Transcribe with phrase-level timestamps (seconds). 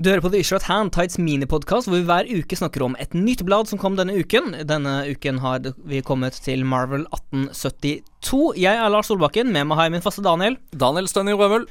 [0.00, 2.94] Du hører på The Issue at Hand, Tights minipodkast, hvor vi hver uke snakker om
[3.02, 4.54] et nytt blad som kom denne uken.
[4.64, 8.40] Denne uken har vi kommet til Marvel 1872.
[8.56, 10.56] Jeg er Lars Solbakken, med meg har jeg min faste Daniel.
[10.72, 11.68] Daniel Stønning Røvel.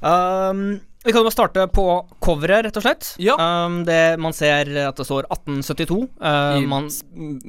[0.00, 1.84] Um, vi kan bare starte på
[2.20, 3.06] coveret, rett og slett.
[3.22, 3.36] Ja.
[3.38, 5.98] Um, det, man ser at det står 1872.
[6.18, 6.88] Uh, I man,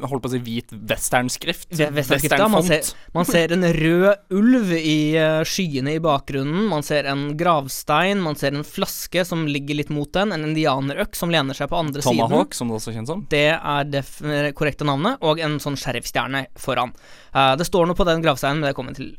[0.06, 1.66] holdt på å si hvit westernskrift.
[1.74, 2.48] Ve- ja.
[2.48, 6.68] Man, ser- man ser en rød ulv i uh, skyene i bakgrunnen.
[6.70, 8.22] Man ser en gravstein.
[8.22, 10.32] Man ser en flaske som ligger litt mot den.
[10.36, 12.22] En indianerøk som lener seg på andre siden.
[12.22, 13.26] Tomahawk, som det også kjennes som.
[13.34, 16.94] Det er det f- korrekte navnet, og en sånn sheriffstjerne foran.
[17.34, 19.16] Uh, det står noe på den gravsteinen, men det kommer til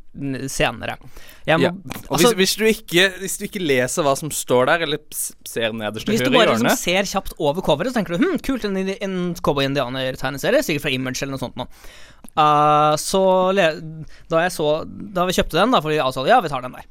[0.50, 0.96] senere.
[1.00, 1.10] Må,
[1.46, 1.70] Ja.
[1.70, 5.00] Og altså, hvis, hvis, du ikke, hvis du ikke leser hva som står der, eller
[5.48, 8.38] ser nederst til hvis du bare liksom ser kjapt over coveret, så tenker du hm,
[8.46, 11.68] kult, en, en cowboy-indianer-tegneserie, sikkert fra Image eller noe sånt noe.
[12.36, 13.22] Uh, så
[13.56, 16.76] da jeg så Da vi kjøpte den, da, for vi altså, ja, vi tar den
[16.76, 16.86] der.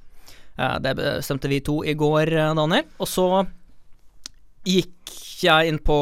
[0.59, 2.89] Uh, det bestemte vi to i går, eh, Daniel.
[2.99, 3.27] Og så
[4.67, 5.95] gikk jeg inn på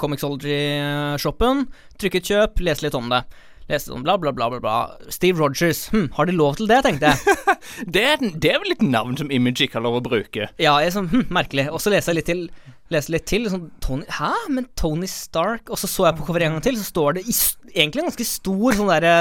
[0.00, 1.68] Comixology-shoppen,
[2.00, 3.22] trykket kjøp, leste litt om det.
[3.70, 5.12] Leste sånn bla, bla, bla, bla, bla.
[5.14, 7.38] Steve Rogers, hm, har de lov til det, tenkte jeg.
[7.94, 10.50] det, er, det er vel et navn som Image ikke har lov å bruke.
[10.58, 11.68] Ja, jeg sånn, hm, merkelig.
[11.70, 12.44] Og så leser jeg litt til.
[12.90, 14.32] Leser litt til sånn, Tony, Hæ?
[14.50, 17.22] Men Tony Stark Og så så jeg på coveret en gang til, så står det
[17.22, 17.34] i,
[17.70, 19.12] egentlig en ganske stor sånn derre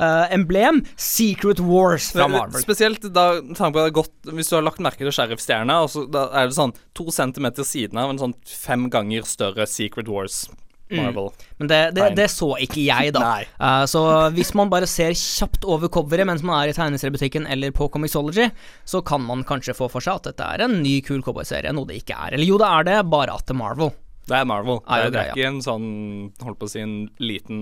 [0.00, 0.82] uh, emblem.
[0.98, 2.58] Secret Wars fra Marvel.
[2.66, 5.92] Spesielt da tanken på det er godt Hvis du har lagt merke til sheriffstjerna, og
[5.94, 10.10] så da er det sånn to centimeter siden av en sånn fem ganger større Secret
[10.10, 10.48] Wars
[10.94, 11.30] Marvel.
[11.58, 13.24] Men det, det, det så ikke jeg, da.
[13.42, 14.02] Eh, så
[14.36, 18.48] hvis man bare ser kjapt over coveret mens man er i tegneseriebutikken eller på Comixology,
[18.86, 21.88] så kan man kanskje få for seg at dette er en ny, kul cowboyserie, noe
[21.90, 22.36] det ikke er.
[22.36, 23.94] Eller jo, det er det, bare at det er Marvel.
[24.26, 24.80] Det er Marvel.
[24.90, 25.90] Er det, det er ikke en sånn
[26.42, 27.60] Holdt på å si en liten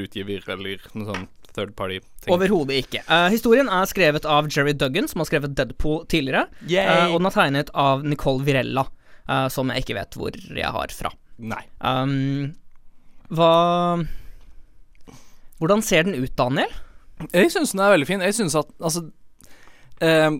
[0.00, 2.32] utgiver eller noe sånn third party-ting.
[2.34, 3.02] Overhodet ikke.
[3.08, 6.46] Uh, historien er skrevet av Jerry Duggan, som har skrevet Deadpool tidligere.
[6.68, 8.86] Eh, og den er tegnet av Nicole Virella,
[9.30, 11.12] uh, som jeg ikke vet hvor jeg har fra.
[11.36, 11.62] Nei.
[11.80, 12.52] Um,
[13.30, 14.06] hva
[15.58, 16.68] Hvordan ser den ut, Daniel?
[17.32, 18.20] Jeg syns den er veldig fin.
[18.20, 19.06] Jeg syns at altså
[20.04, 20.34] eh,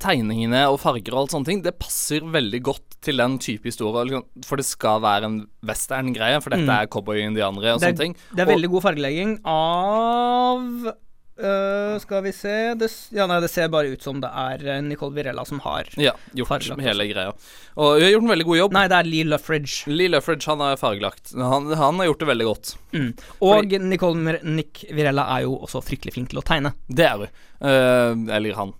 [0.00, 4.04] Tegningene og farger og alt sånne ting, det passer veldig godt til den type historie.
[4.06, 6.70] liksom, For det skal være en western-greie, for dette Mm.
[6.80, 8.16] er cowboy-indianere og Det er- sånne ting.
[8.32, 10.94] Det er Og- veldig god fargelegging av
[11.40, 14.80] øh, Skal vi se det, Ja, nei, det ser bare ut som det er eh,
[14.86, 17.32] Nicole Virella som har Ja, gjort Fargelagt hele greia.
[17.80, 18.72] Og hun har gjort en veldig god jobb.
[18.76, 19.90] Nei, det er Lee Luffridge.
[19.90, 21.32] Lee Luffridge han er fargelagt.
[21.38, 22.74] Han, han har gjort det veldig godt.
[22.92, 23.10] Mm.
[23.46, 26.74] Og Nicole Mir- Nick Virella er jo også fryktelig flink til å tegne.
[26.88, 27.32] Det er hun.
[27.60, 28.72] Uh, eller han.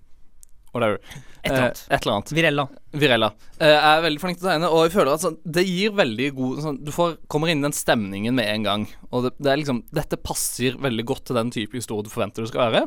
[0.73, 0.99] Whatever.
[1.43, 1.79] Et eller annet.
[1.89, 2.31] Eh, et eller annet.
[2.37, 2.65] Virella.
[2.95, 5.91] Virella eh, er veldig flink til å tegne, og jeg føler at sånn, det gir
[5.97, 8.85] veldig god sånn, Du får, kommer inn i den stemningen med en gang.
[9.11, 12.45] Og det, det er liksom Dette passer veldig godt til den type historie du forventer
[12.45, 12.85] du skal være.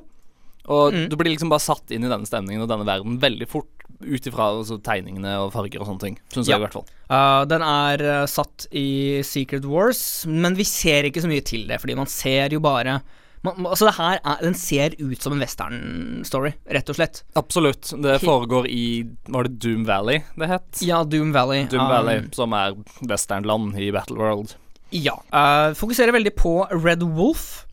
[0.65, 1.09] Og Mm.
[1.13, 3.69] du blir liksom bare satt inn i denne stemningen og denne verden veldig fort
[4.01, 6.17] ut ifra altså, tegningene og farger og sånne ting.
[6.33, 6.57] Syns Ja.
[6.57, 6.87] jeg i hvert fall.
[7.13, 11.67] Uh, den er uh, satt i Secret Wars, men vi ser ikke så mye til
[11.69, 13.03] det, fordi man ser jo bare
[13.45, 17.23] man, Altså, det her er, den ser ut som en western-story, rett og slett.
[17.39, 17.93] Absolutt.
[18.03, 20.81] Det foregår i Var det Doom Valley det het?
[20.85, 21.67] Ja, Doom Valley.
[21.71, 24.57] Doom um, Valley, som er westernland i Battleworld.
[24.95, 25.19] Ja.
[25.35, 27.65] Uh, fokuserer veldig på Red Wolf,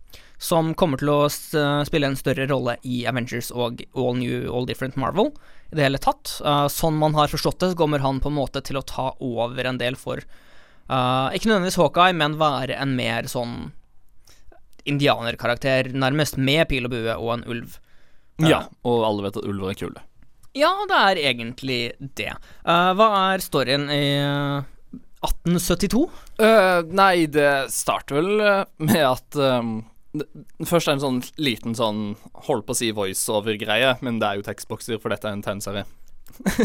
[0.42, 4.98] som kommer til å spille en større rolle i Avengers og All New, All Different
[5.00, 5.30] Marvel
[5.72, 6.40] i det hele tatt.
[6.44, 9.12] Uh, sånn man har forstått det, så kommer han på en måte til å ta
[9.22, 10.24] over en del for
[10.90, 13.70] uh, Ikke nødvendigvis Hawkeye, men være en mer sånn
[14.90, 17.78] indianerkarakter, nærmest, med pil og bue og en ulv.
[18.42, 20.04] Ja, og alle vet at ulver er kule.
[20.58, 21.82] Ja, det er egentlig
[22.18, 22.34] det.
[22.66, 24.66] Uh, hva er storyen i uh,
[25.24, 26.04] 1872?
[26.42, 28.32] Uh, nei, det starter vel
[28.82, 29.78] med at um,
[30.18, 30.28] det,
[30.68, 32.02] Først er det en sånn liten sånn
[32.50, 35.86] Holdt på å si voiceover-greie, men det er jo tekstbokser, for dette er en tegneserie.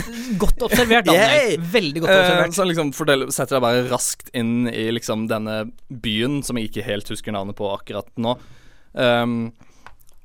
[0.42, 1.32] Godt observert, Daniel.
[1.32, 1.56] Yay!
[1.72, 2.56] Veldig godt observert.
[2.56, 6.86] så liksom fordeler, setter deg bare raskt inn i liksom denne byen, som jeg ikke
[6.86, 8.36] helt husker navnet på akkurat nå.
[8.96, 9.50] Um,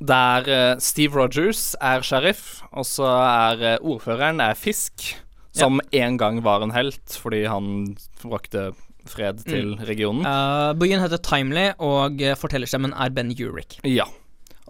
[0.01, 5.11] der uh, Steve Rogers er sheriff, og så er uh, ordføreren er Fisk,
[5.51, 8.71] som en gang var en helt fordi han brakte
[9.09, 10.23] fred til regionen.
[10.25, 13.79] Uh, byen heter Timely, og fortellerstemmen er Ben Urick.
[13.85, 14.07] Ja.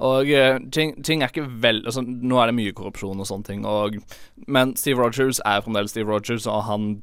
[0.01, 3.47] Og eh, ting, ting er ikke vel altså, Nå er det mye korrupsjon og sånne
[3.47, 3.99] ting, og,
[4.49, 6.95] men Steve Rogers er fremdeles Steve Rogers, og han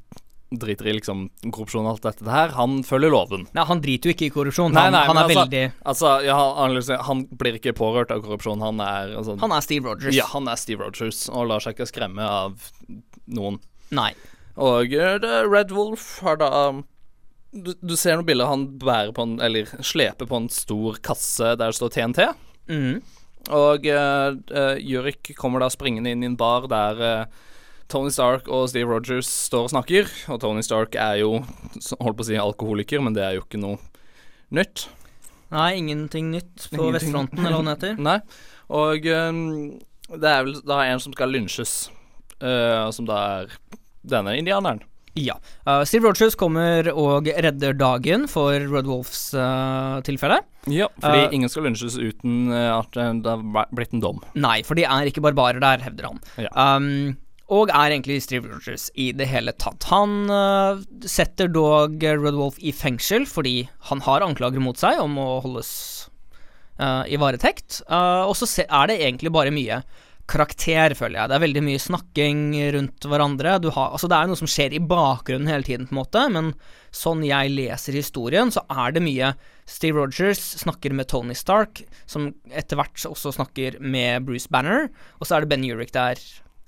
[0.49, 2.55] driter i liksom korrupsjon og alt dette her.
[2.57, 3.45] Han følger loven.
[3.53, 4.73] Nei, han driter jo ikke i korrupsjon.
[4.73, 6.79] Nei, nei, han han er altså- veldig Altså, ja, han,
[7.11, 8.65] han blir ikke pårørt av korrupsjon.
[8.65, 10.15] Han er altså, Han er Steve Rogers.
[10.17, 12.71] Ja, han er Steve Rogers, og lar seg ikke skremme av
[13.27, 13.61] noen.
[13.93, 14.15] Nei.
[14.57, 16.51] Og eh, Red Wolf har da
[17.53, 21.55] du, du ser noen bilder han bærer på en Eller sleper på en stor kasse
[21.57, 22.27] der det står TNT.
[22.69, 22.99] Mhm.
[23.55, 27.45] Og uh, Jurik kommer da springende inn i en bar der uh,
[27.89, 31.39] Tony Stark og Steve Rogers står og snakker, og Tony Stark er jo
[32.03, 33.79] holdt på å si alkoholiker, men det er jo ikke noe
[34.53, 34.85] nytt.
[35.55, 36.97] Nei, ingenting nytt på Ingenting.
[36.99, 38.03] vestfronten, eller hva det heter.
[38.11, 38.19] Nei.
[38.77, 39.41] Og um,
[40.13, 41.75] det er vel da en som skal lynsjes,
[42.45, 43.57] uh, som da er
[44.05, 44.85] denne indianeren.
[45.19, 45.39] Ja.
[45.67, 50.41] Uh, Steve Rogers kommer og redder dagen for Red Wolfs uh, tilfelle.
[50.71, 54.21] Ja, fordi Uh, ingen skal lunsjes uten at det har blitt en dom.
[54.39, 56.21] Nei, for de er ikke barbarer der, hevder han.
[56.41, 56.53] Ja.
[56.55, 57.17] Um,
[57.49, 59.87] og er egentlig Steve Rogers i det hele tatt.
[59.89, 65.17] Han uh, setter dog Red Wolf i fengsel fordi han har anklager mot seg om
[65.21, 65.71] å holdes
[66.77, 67.81] uh, i varetekt.
[67.89, 69.81] Uh, og så er det egentlig bare mye
[70.29, 71.31] karakter, føler jeg.
[71.31, 72.41] Det er veldig mye snakking
[72.77, 73.55] rundt hverandre.
[73.65, 76.25] Du har, altså det er noe som skjer i bakgrunnen hele tiden, på en måte,
[76.35, 76.51] men
[76.95, 79.33] sånn jeg leser historien, så er det mye
[79.69, 84.89] Steve Rogers snakker med Tony Stark, som etter hvert også snakker med Bruce Banner,
[85.19, 86.21] og så er det Ben Urich der.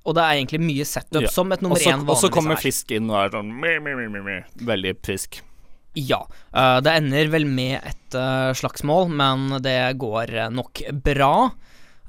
[0.09, 1.29] Og det er egentlig mye setup Ja.
[1.29, 2.11] som et nummer én vanligvis er.
[2.17, 2.65] Og så kommer er.
[2.65, 4.39] Fisk inn og er sånn me, me, me.
[4.57, 5.43] Veldig frisk.
[5.99, 6.23] Ja.
[6.55, 11.51] eh, det ender vel med et eh, slagsmål, men det går nok bra.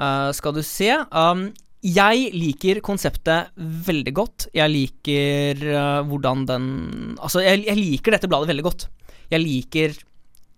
[0.01, 0.89] Eh, skal du se.
[1.13, 1.51] Um,
[1.85, 4.47] jeg liker konseptet veldig godt.
[4.53, 6.65] Jeg liker uh, hvordan den
[7.21, 8.87] Altså, jeg, jeg liker dette bladet veldig godt.
[9.31, 9.95] Jeg liker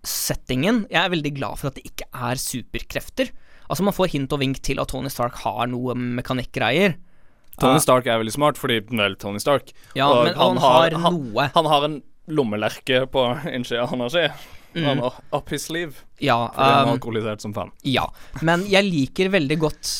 [0.03, 0.83] settingen.
[0.91, 3.31] Jeg er veldig glad for at det ikke er superkrefter.
[3.69, 6.97] Altså, man får hint og vink til at Tony Stark har noe mekanikkgreier.
[7.61, 7.83] Tony Ah.
[7.83, 10.99] Stark er veldig smart, fordi vel, Tony Stark Ja, Og men han han, har, har-
[11.05, 11.51] han- noe.
[11.53, 13.23] Han har en lommelerke på
[13.53, 14.23] innsida av hånda si.
[14.75, 16.03] Han har up his sleeve.
[16.17, 17.71] Ja, Fordi han har um, alkoholisert som faen.
[17.87, 18.07] Ja,
[18.41, 19.91] men jeg liker veldig godt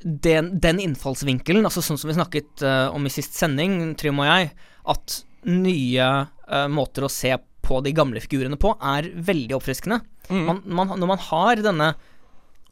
[0.00, 4.28] den, den innfallsvinkelen, altså sånn som vi snakket uh, om i sist sending, Trym og
[4.28, 4.52] jeg,
[4.92, 5.16] at
[5.48, 7.34] nye uh, måter å se
[7.64, 10.00] på de gamle figurene på er veldig oppfriskende.
[10.30, 10.44] Mm.
[10.46, 11.92] Man, man, når man har denne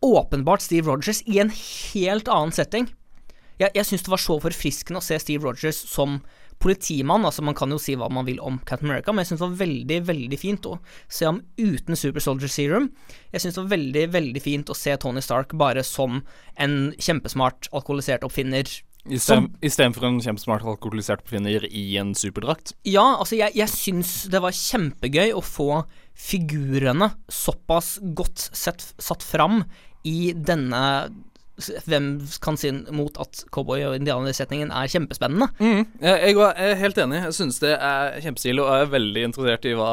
[0.04, 2.84] åpenbart Steve Rogers i en helt annen setting
[3.58, 6.20] Jeg, jeg syns det var så forfriskende å se Steve Rogers som
[6.62, 7.26] politimann.
[7.26, 9.48] Altså Man kan jo si hva man vil om Captain America, men jeg syns det
[9.48, 12.90] var veldig veldig fint å se ham uten Super Soldier Serum.
[13.32, 16.22] Jeg syns det var veldig veldig fint å se Tony Stark bare som
[16.58, 18.68] en kjempesmart alkoholisert oppfinner.
[19.08, 22.74] Istedenfor en kjempesmart alkoholisert oppfinner i en superdrakt.
[22.88, 25.84] Ja, altså jeg, jeg syns det var kjempegøy å få
[26.18, 29.62] figurene såpass godt sett, satt fram
[30.08, 30.82] i denne
[31.88, 32.08] hvem
[32.44, 35.48] kan si mot at cowboy- og indianersetningen er kjempespennende?
[35.58, 37.22] Jeg, jeg er helt enig.
[37.26, 39.88] Jeg synes det er kjempestilig, og jeg er veldig interessert i hva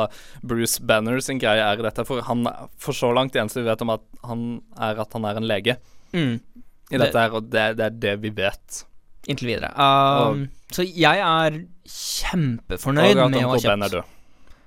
[0.46, 2.06] Bruce Banner sin greie er i dette.
[2.06, 2.46] For han
[2.78, 4.46] For så langt det eneste vi vet om at han
[4.78, 5.78] er at han er en lege
[6.16, 6.38] Mm,
[6.94, 8.84] i dette her, og det, det er det vi vet.
[9.28, 9.72] inntil videre.
[9.76, 11.58] Um, så jeg er
[11.90, 13.98] kjempefornøyd og med å ha kjøpt.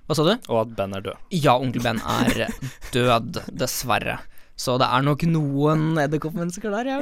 [0.09, 0.33] Hva sa du?
[0.49, 1.23] Og at Ben er død.
[1.37, 2.49] Ja, onkel Ben er
[2.95, 4.19] død, dessverre.
[4.59, 6.99] Så det er nok noen edderkoppmennesker der, ja.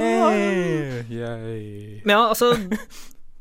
[2.04, 2.52] Men ja, altså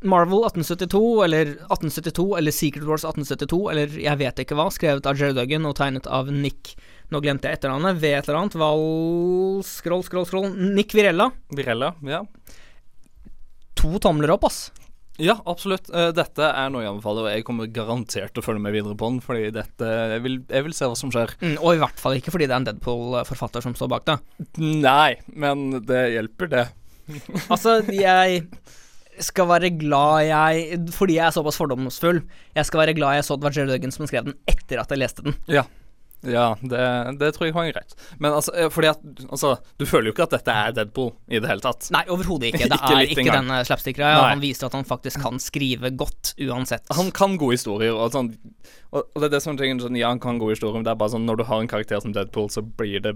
[0.05, 5.19] Marvel 1872, eller 1872, eller Secret Wars 1872, eller jeg vet ikke hva, skrevet av
[5.19, 6.75] Jerry Duggan og tegnet av Nick
[7.13, 7.99] Nå glemte jeg etternavnet.
[8.01, 8.55] Ved et eller annet.
[8.57, 8.79] Val...
[9.67, 10.47] Scroll, scroll, scroll.
[10.73, 11.27] Nick Virella.
[11.53, 12.23] Virella, ja.
[13.77, 14.71] To tomler opp, ass.
[15.21, 15.87] Ja, absolutt.
[15.95, 18.97] Eh, dette er noe jeg anbefaler, og jeg kommer garantert til å følge med videre
[18.99, 21.35] på den, fordi dette Jeg vil, jeg vil se hva som skjer.
[21.39, 24.17] Mm, og i hvert fall ikke fordi det er en Deadpool-forfatter som står bak det.
[24.59, 26.65] Nei, men det hjelper, det.
[27.53, 28.45] Altså, jeg
[29.21, 32.23] skal være glad jeg Fordi jeg er såpass fordomsfull,
[32.57, 34.91] jeg skal være glad jeg så det var Jerry Duggan som skrev den etter at
[34.91, 35.37] jeg leste den.
[35.47, 35.63] Ja.
[36.23, 36.79] Ja, det,
[37.19, 37.93] det tror jeg var greit.
[38.17, 41.37] Men altså, eh, fordi at Altså, du føler jo ikke at dette er Deadpool i
[41.39, 41.89] det hele tatt.
[41.93, 42.65] Nei, overhodet ikke.
[42.71, 43.43] Det Ikke er ikke engang.
[43.45, 44.23] denne slapstick-greia.
[44.31, 46.87] Han viser at han faktisk kan skrive godt uansett.
[46.97, 48.31] Han kan gode historier, og sånn
[48.91, 50.93] Og, og det er det som er sånn, Ja, han kan gode historier, men det
[50.95, 53.15] er bare sånn når du har en karakter som Deadpool, så blir det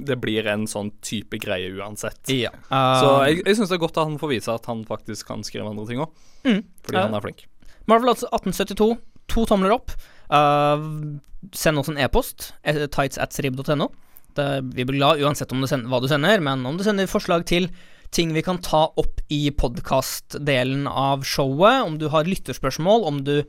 [0.00, 2.22] Det blir en sånn type greie uansett.
[2.32, 2.50] Ja.
[2.70, 5.26] Så Uh, jeg, jeg syns det er godt at han får vise at han faktisk
[5.28, 6.10] kan skrive andre ting òg,
[6.46, 6.62] Mm.
[6.82, 7.02] fordi Ja.
[7.06, 7.44] han er flink.
[7.86, 8.96] Marvel 1872,
[9.30, 9.94] to tomler opp.
[10.30, 11.18] Uh,
[11.56, 16.00] send oss en e-post, eh, tights at Vi blir glad uansett om du sender, hva
[16.00, 17.68] du sender, men om du sender forslag til
[18.10, 23.42] ting vi kan ta opp i podkast-delen av showet, om du har lytterspørsmål, om du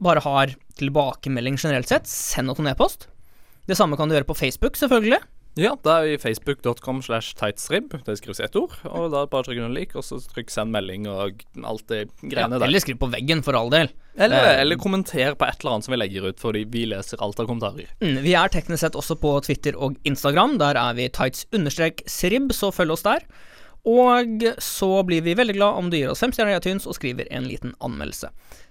[0.00, 3.08] bare har tilbakemelding generelt sett, send oss en e-post.
[3.68, 5.20] Det samme kan du gjøre på Facebook, selvfølgelig.
[5.60, 7.92] Ja, da er vi facebook.com slash tightsrib.
[8.06, 8.72] Det skrives i ett ord.
[8.88, 12.28] Og da bare trykk under lik, og så trykk send melding og alt det Ja,
[12.32, 12.64] greiene der.
[12.70, 13.90] eller skriv på veggen, for all del.
[14.16, 17.20] Eller, Eh, eller kommenter på et eller annet som vi legger ut, fordi vi leser
[17.20, 17.92] alt av kommentarer.
[18.00, 20.56] Mm, vi er teknisk sett også på Twitter og Instagram.
[20.58, 23.20] Der er vi tights-srib, så følg oss der.
[23.84, 26.96] Og så blir vi veldig glad om du gir oss fem stjerner i iTunes og
[26.98, 28.28] skriver en liten anmeldelse.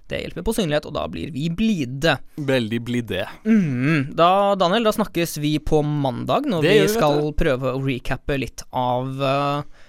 [0.10, 2.16] Det hjelper på synlighet, og da blir vi blide.
[2.50, 3.28] Veldig blide.
[3.46, 7.84] Mm, da, Daniel, da snakkes vi på mandag, når Det vi skal vi, prøve å
[7.86, 9.86] recappe litt av uh,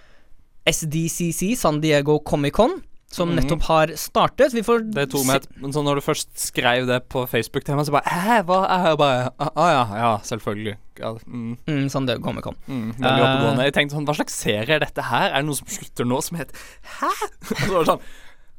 [0.68, 2.82] SDCC, San Diego Comic-Con.
[3.10, 3.40] som mm.
[3.40, 4.52] nettopp har startet.
[4.54, 7.64] Vi får Det tok meg et Men så når du først skrev det på Facebook
[7.66, 8.98] til meg, så bare Hæ, hva er det?
[9.00, 10.76] bare Å ah, ja, ja, selvfølgelig.
[11.00, 12.54] Ja, mm, mm, San Diego Comic Con.
[12.68, 13.08] mm, Eh.
[13.08, 13.66] oppegående.
[13.66, 15.32] Jeg tenkte sånn Hva slags serie er dette her?
[15.32, 16.54] Er det noe som slutter nå som heter
[17.00, 17.10] Hæ?
[17.50, 18.10] Og så var det sånn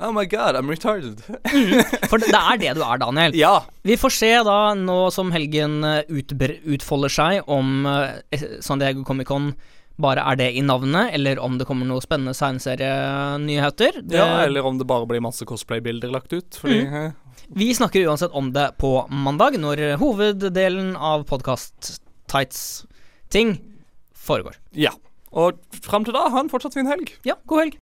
[0.01, 1.19] Oh my god, I'm retarded.
[2.09, 3.35] For det, det er det du er, Daniel.
[3.37, 3.55] ja.
[3.85, 8.09] Vi får se da, nå som helgen eh, utfolder seg, om uh,
[8.65, 9.51] San Diego Comic Con
[10.01, 13.99] bare er det i navnet, eller om det kommer noen spennende tegneserienyheter.
[14.09, 16.57] Ja, eller om det bare blir masse cosplay-bilder lagt ut.
[16.57, 16.93] Fordi Mm.
[17.05, 17.11] eh,
[17.53, 23.57] Vi snakker uansett om det på mandag, når hoveddelen av podkast-tights-ting
[24.15, 24.55] foregår.
[24.73, 24.91] Ja.
[25.31, 25.53] Og
[25.83, 27.11] fram til da, ha en fortsatt fin helg.
[27.27, 27.77] Ja, god helg.